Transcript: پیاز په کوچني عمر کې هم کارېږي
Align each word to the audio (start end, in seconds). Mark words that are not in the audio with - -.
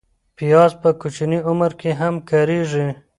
پیاز 0.37 0.71
په 0.81 0.89
کوچني 1.01 1.39
عمر 1.49 1.71
کې 1.79 1.91
هم 1.99 2.15
کارېږي 2.29 2.87